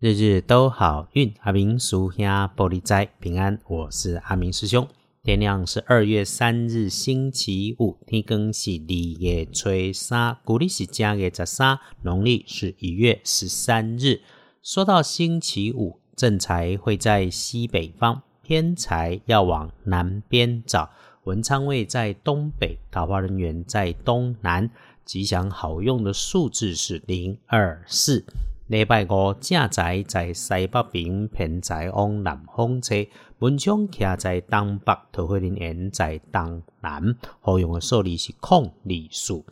[0.00, 2.24] 日日都好运，阿明叔兄
[2.56, 3.58] 玻璃斋平安。
[3.66, 4.86] 我是阿明师兄。
[5.24, 14.20] 天亮是二月三日星期五，天更是二月初三，古历是正月十三，农历是一月十三日。
[14.62, 20.90] 说到星期五，正财会在西北方，偏财要往南边找。
[21.24, 24.70] 文昌位在东北，桃花人员在东南。
[25.04, 28.24] 吉祥好用的数字是零二四。
[28.68, 32.96] 礼拜五，正财在西北边，偏在往南方车。
[33.38, 37.16] 文昌徛在东北，桃花人缘在东南。
[37.40, 39.46] 好用的数字是空里数。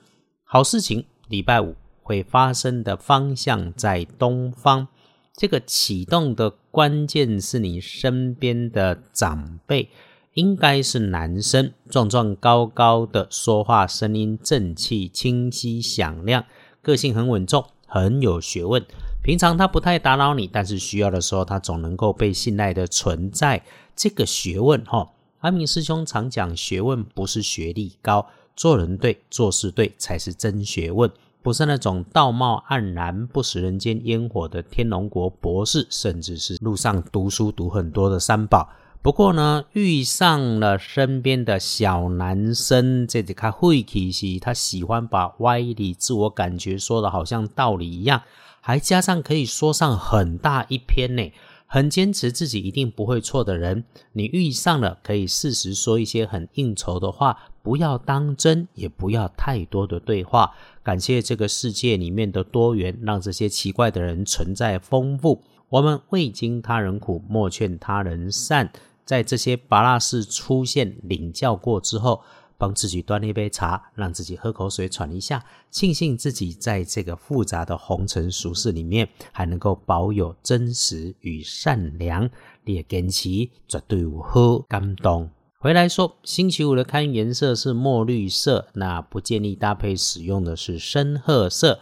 [0.45, 4.87] 好事情，礼拜五会发生的方向在东方。
[5.33, 9.89] 这个启动的关键是你身边的长辈，
[10.35, 16.45] 应该是男生，壮壮高高的，说话声音正气清晰响亮，
[16.83, 18.85] 个性很稳重，很有学问。
[19.27, 23.61] 平常他不太打扰你，但是需要的时候，他总能够被信赖的存在。
[23.97, 31.11] 这个学问，哈，阿明师兄常讲，学问不是学历高，做人对，做事对才是真学问，
[31.43, 38.69] 不是那种道貌岸然、不食人间烟火的天龙国博士，甚至是路上读书读很多的三宝。
[39.07, 48.23] 不过呢，遇上了身边的小男生，这里他会其实他喜欢把歪理、自我感觉说的好像道理一样。
[48.61, 51.33] 还加上可以说上很大一篇呢，
[51.67, 60.53] 很坚持自己一定不会错的人，你遇上了可以适时说一些很应酬的话，不要当真，也不要太多的对话。
[60.83, 65.45] 感谢这个世界里面的多元，让这些奇怪的人存在丰富。
[65.69, 68.73] 我们未经他人苦，莫劝他人善。
[69.07, 72.21] 在这些拔拉士出现领教过之后。
[72.59, 82.31] 帮自己端了一杯茶，让自己喝口水喘一下，庆幸自己在这个复杂的红尘俗世里面还能够保有真实与善良。
[82.65, 85.29] 列根奇绝对有好感动。
[85.59, 91.81] 回来说，星期五的刊颜色是墨绿色，那不建议搭配使用的是深褐色。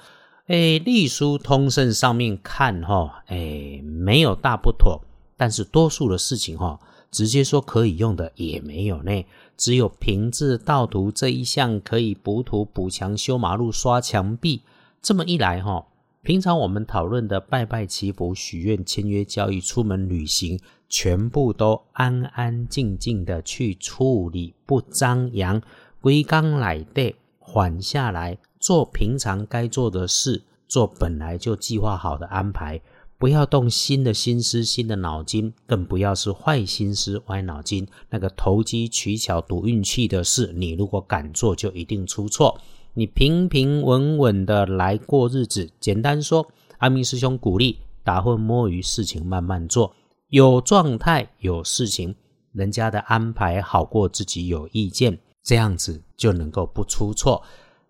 [0.49, 5.01] 哎，隶书通胜上面看哈，哎，没有大不妥，
[5.37, 6.81] 但是多数的事情哈。
[7.15, 9.25] 直接说可以用的也没有呢，
[9.57, 14.63] 只有平字盗图这一项可以补土、补墙、修马路、刷墙壁。
[15.01, 15.87] 这么一来哈，
[16.23, 20.59] 平常我们讨论的拜拜祈福、许愿、签约交易、出门旅行，
[20.89, 25.63] 全部都安安静静的去处理，不张扬，
[26.01, 32.81] 归纲来的，缓下来做平常该做的事，做本来就计划好的安排。
[33.17, 37.87] 不要动新的心思、新的脑筋，更不要是坏心思、歪脑筋。
[38.11, 42.61] 那个投机取巧、赌运气的事，你如果敢做，就一定出错。
[42.95, 45.71] 你平平稳稳的来过日子。
[45.81, 46.47] 简单说，
[46.79, 49.95] 阿明师兄鼓励打混摸鱼，事情慢慢做，
[50.29, 52.15] 有状态、有事情，
[52.53, 57.43] 人家的安排好过自己有意见，这样子就能够不出错。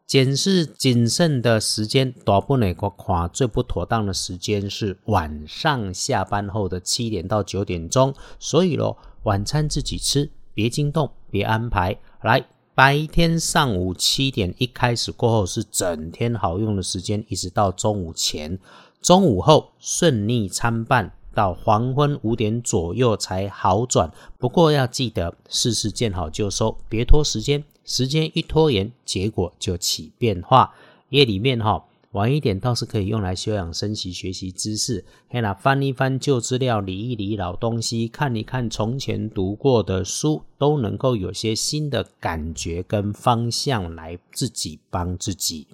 [0.06, 8.14] 检视谨慎的时间，大部分我看最不妥当的时间是晚上下班后的七点到九点钟。
[8.38, 11.98] 所以咯，晚餐自己吃，别惊动，别安排。
[12.22, 12.44] 来，
[12.74, 18.58] 白天上午七点一开始过后是整天好用的时间，一直到中午前，
[19.00, 21.12] 中午后顺利参半。
[21.34, 27.64] 到黄昏五点左右才好转，不过要记得事事见好就收，别拖时间。
[27.84, 30.74] 时间一拖延，结果就起变化。
[31.10, 35.04] 夜里面哈晚一点倒是可以用来休养生息、学习知识。
[35.28, 45.66] 嘿啦，翻一翻旧资料，理一理老东西，看一看从前读过的书，都能够有些新的感觉跟方向来自己帮自己。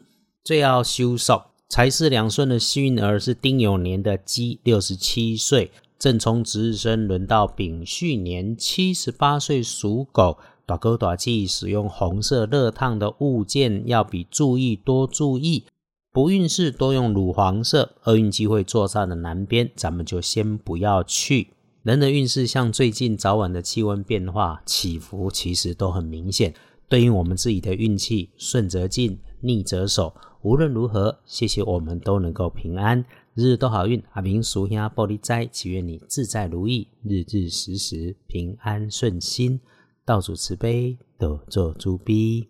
[0.43, 1.43] 最要修手。
[1.69, 10.37] 财势两顺的幸运儿是丁酉年的鸡，六十七岁；正冲值日生轮到丙戌年，七十八岁属狗。
[10.71, 15.65] 大哥大忌使用红色热烫的物件，要比注意多注意。
[16.13, 21.49] 不运势多用乳黄色，厄运机会坐上的南边，咱们就先不要去。
[21.83, 26.55] 人的运势像最近早晚的气温变化起伏，其实都很明显。
[26.89, 30.15] 对应我们自己的运气，顺则进，逆则守。
[30.43, 34.01] 无论如何，谢谢我们都能够平安，日日都好运。
[34.13, 39.61] 阿明属下玻璃斋，祈愿你自在如意，日日时时平安顺心。
[40.11, 42.49] 道主慈悲，得做诸逼。